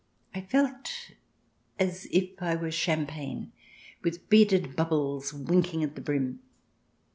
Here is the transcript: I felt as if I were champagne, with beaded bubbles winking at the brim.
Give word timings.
I 0.33 0.41
felt 0.41 1.11
as 1.77 2.07
if 2.09 2.41
I 2.41 2.55
were 2.55 2.71
champagne, 2.71 3.51
with 4.01 4.29
beaded 4.31 4.75
bubbles 4.75 5.31
winking 5.31 5.83
at 5.83 5.93
the 5.93 6.01
brim. 6.01 6.39